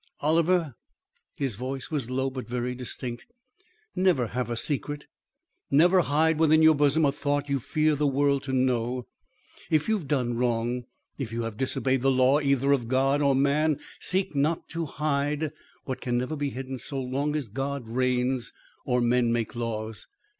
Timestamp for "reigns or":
17.87-19.01